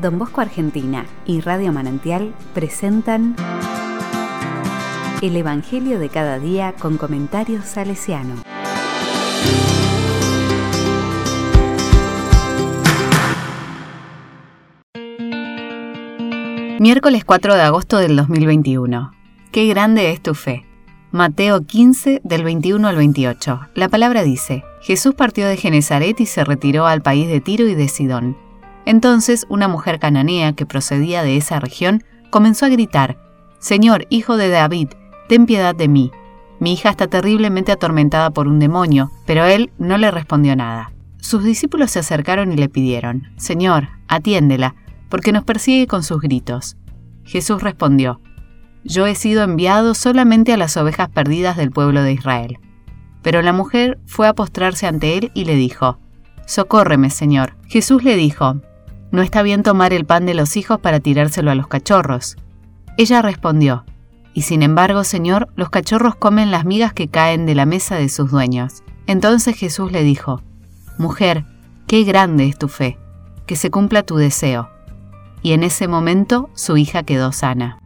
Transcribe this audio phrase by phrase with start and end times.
[0.00, 3.34] Don Bosco Argentina y Radio Manantial presentan
[5.22, 8.36] El Evangelio de cada día con comentarios salesiano.
[16.78, 19.10] Miércoles 4 de agosto del 2021.
[19.50, 20.64] Qué grande es tu fe.
[21.10, 23.60] Mateo 15 del 21 al 28.
[23.74, 27.74] La palabra dice, Jesús partió de Genezaret y se retiró al país de Tiro y
[27.74, 28.47] de Sidón.
[28.88, 33.18] Entonces una mujer cananea que procedía de esa región comenzó a gritar,
[33.58, 34.88] Señor, hijo de David,
[35.28, 36.10] ten piedad de mí.
[36.58, 40.90] Mi hija está terriblemente atormentada por un demonio, pero él no le respondió nada.
[41.18, 44.74] Sus discípulos se acercaron y le pidieron, Señor, atiéndela,
[45.10, 46.78] porque nos persigue con sus gritos.
[47.24, 48.22] Jesús respondió,
[48.84, 52.58] Yo he sido enviado solamente a las ovejas perdidas del pueblo de Israel.
[53.20, 55.98] Pero la mujer fue a postrarse ante él y le dijo,
[56.46, 57.58] Socórreme, Señor.
[57.66, 58.62] Jesús le dijo,
[59.10, 62.36] No está bien tomar el pan de los hijos para tirárselo a los cachorros.
[62.96, 63.84] Ella respondió,
[64.34, 68.08] Y sin embargo, Señor, los cachorros comen las migas que caen de la mesa de
[68.08, 68.82] sus dueños.
[69.06, 70.42] Entonces Jesús le dijo,
[70.98, 71.44] Mujer,
[71.86, 72.98] qué grande es tu fe,
[73.46, 74.68] que se cumpla tu deseo
[75.42, 77.78] y en ese momento su hija quedó sana.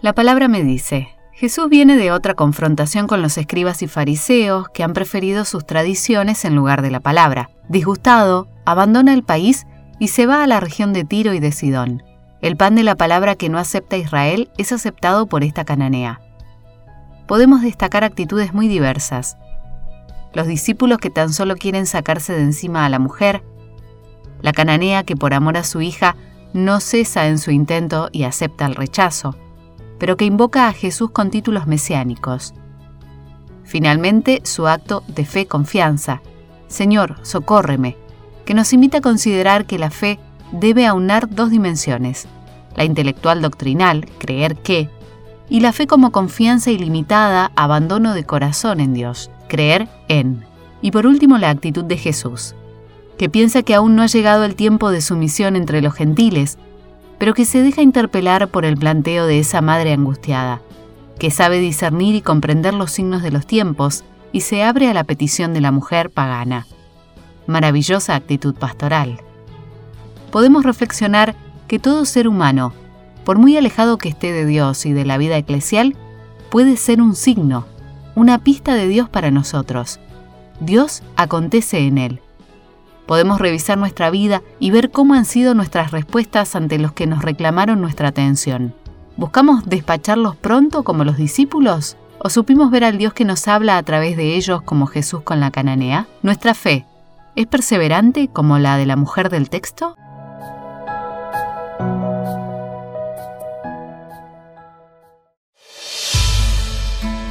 [0.00, 1.08] La palabra me dice,
[1.38, 6.44] Jesús viene de otra confrontación con los escribas y fariseos que han preferido sus tradiciones
[6.44, 7.50] en lugar de la palabra.
[7.68, 9.66] Disgustado, abandona el país
[9.98, 12.02] y se va a la región de Tiro y de Sidón.
[12.40, 16.20] El pan de la palabra que no acepta Israel es aceptado por esta cananea
[17.28, 19.36] podemos destacar actitudes muy diversas.
[20.32, 23.44] Los discípulos que tan solo quieren sacarse de encima a la mujer,
[24.40, 26.16] la cananea que por amor a su hija
[26.54, 29.36] no cesa en su intento y acepta el rechazo,
[29.98, 32.54] pero que invoca a Jesús con títulos mesiánicos.
[33.64, 36.22] Finalmente, su acto de fe confianza,
[36.68, 37.96] Señor, socórreme,
[38.44, 40.18] que nos invita a considerar que la fe
[40.52, 42.28] debe aunar dos dimensiones,
[42.76, 44.88] la intelectual doctrinal, creer que,
[45.50, 50.44] y la fe como confianza ilimitada, abandono de corazón en Dios, creer en.
[50.80, 52.54] Y por último la actitud de Jesús,
[53.18, 56.58] que piensa que aún no ha llegado el tiempo de sumisión entre los gentiles,
[57.18, 60.62] pero que se deja interpelar por el planteo de esa madre angustiada,
[61.18, 65.04] que sabe discernir y comprender los signos de los tiempos y se abre a la
[65.04, 66.66] petición de la mujer pagana.
[67.46, 69.20] Maravillosa actitud pastoral.
[70.30, 71.34] Podemos reflexionar
[71.66, 72.72] que todo ser humano,
[73.24, 75.96] por muy alejado que esté de Dios y de la vida eclesial,
[76.50, 77.66] puede ser un signo,
[78.14, 79.98] una pista de Dios para nosotros.
[80.60, 82.20] Dios acontece en él.
[83.08, 87.22] Podemos revisar nuestra vida y ver cómo han sido nuestras respuestas ante los que nos
[87.22, 88.74] reclamaron nuestra atención.
[89.16, 91.96] ¿Buscamos despacharlos pronto como los discípulos?
[92.18, 95.40] ¿O supimos ver al Dios que nos habla a través de ellos como Jesús con
[95.40, 96.06] la cananea?
[96.22, 96.84] ¿Nuestra fe
[97.34, 99.96] es perseverante como la de la mujer del texto?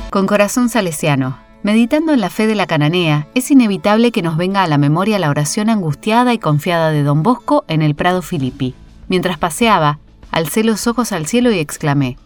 [0.09, 4.63] Con corazón salesiano, meditando en la fe de la cananea, es inevitable que nos venga
[4.63, 8.75] a la memoria la oración angustiada y confiada de don Bosco en el Prado Filippi.
[9.07, 10.00] Mientras paseaba,
[10.31, 12.18] alcé los ojos al cielo y exclamé,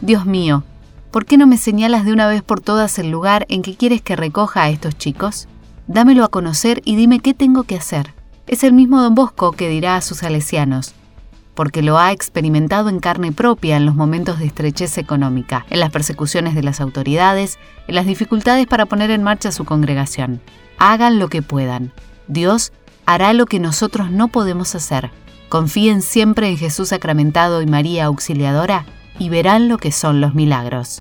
[0.00, 0.64] Dios mío,
[1.10, 4.02] ¿por qué no me señalas de una vez por todas el lugar en que quieres
[4.02, 5.48] que recoja a estos chicos?
[5.86, 8.14] Dámelo a conocer y dime qué tengo que hacer.
[8.46, 10.94] Es el mismo don Bosco que dirá a sus salesianos,
[11.54, 15.90] porque lo ha experimentado en carne propia en los momentos de estrechez económica, en las
[15.90, 17.58] persecuciones de las autoridades,
[17.88, 20.40] en las dificultades para poner en marcha su congregación.
[20.78, 21.92] Hagan lo que puedan.
[22.28, 22.72] Dios
[23.06, 25.10] hará lo que nosotros no podemos hacer.
[25.48, 28.86] Confíen siempre en Jesús sacramentado y María auxiliadora
[29.18, 31.00] y verán lo que son los milagros.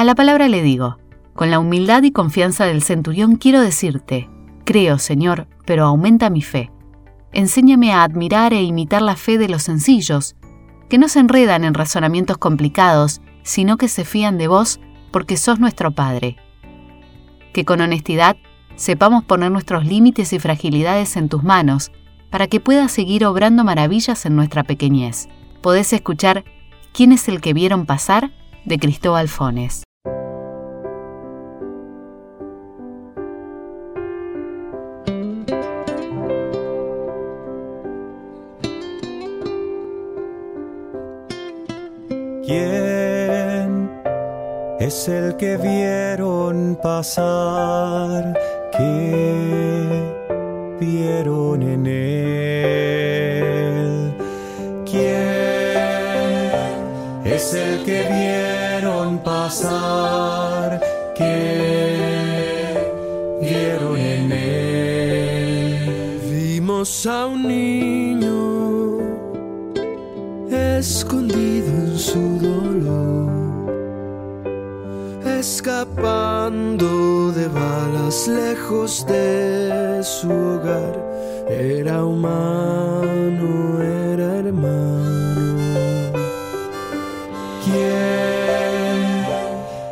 [0.00, 0.96] A la palabra le digo,
[1.34, 4.30] con la humildad y confianza del centurión quiero decirte,
[4.64, 6.70] creo, Señor, pero aumenta mi fe.
[7.32, 10.36] Enséñame a admirar e imitar la fe de los sencillos,
[10.88, 14.80] que no se enredan en razonamientos complicados, sino que se fían de vos
[15.10, 16.38] porque sos nuestro Padre.
[17.52, 18.38] Que con honestidad
[18.76, 21.92] sepamos poner nuestros límites y fragilidades en tus manos,
[22.30, 25.28] para que puedas seguir obrando maravillas en nuestra pequeñez.
[25.60, 26.46] Podés escuchar
[26.94, 28.32] ¿Quién es el que vieron pasar?
[28.64, 29.84] de Cristóbal Fones.
[44.80, 48.32] Es el que vieron pasar?
[48.72, 49.86] que
[50.80, 53.14] vieron en él.
[54.90, 55.10] ¿Quién
[57.24, 60.80] es el que vieron pasar?
[61.14, 62.78] que
[63.42, 66.20] vieron en él?
[66.30, 68.98] Vimos a un niño
[70.50, 73.19] escondido en su dolor
[75.52, 80.94] escapando de balas lejos de su hogar.
[81.48, 85.72] Era humano, era hermano.
[87.64, 89.00] ¿Quién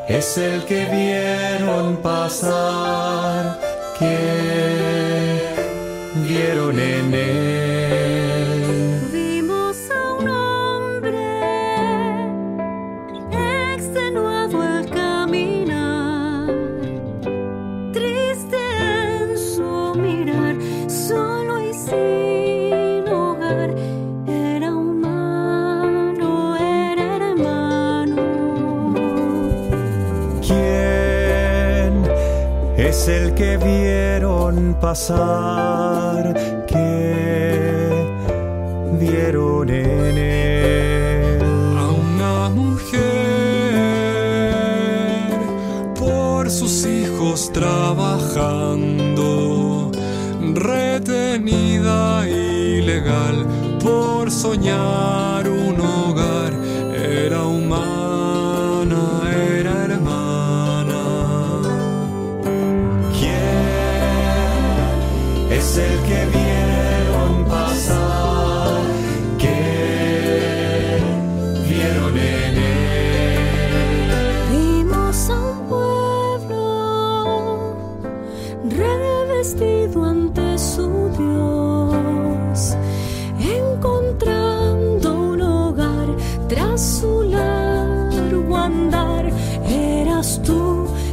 [0.08, 3.58] es el que vieron pasar?
[3.98, 4.47] Que
[34.88, 36.24] pasar?
[36.66, 37.92] Que
[38.98, 41.42] vieron en él?
[41.76, 42.96] a una mujer
[45.94, 49.92] por sus hijos trabajando,
[50.54, 53.46] retenida ilegal
[53.84, 56.54] por soñar un hogar.
[56.96, 57.67] Era humana,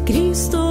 [0.06, 0.65] Cristo,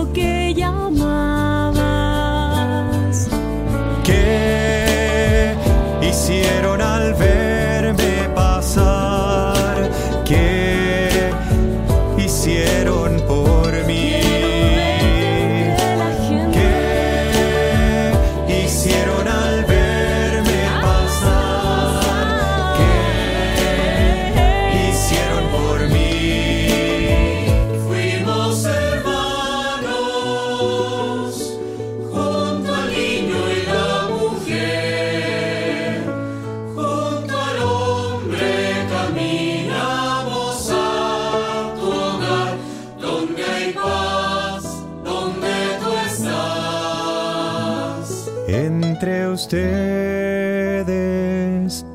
[49.44, 50.84] ustedes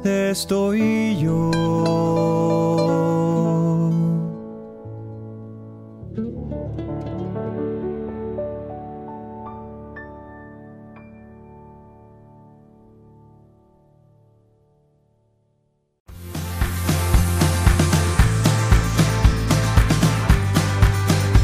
[0.05, 1.49] estoy yo.